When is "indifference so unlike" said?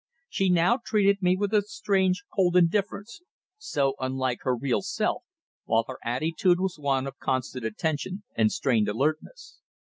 2.57-4.39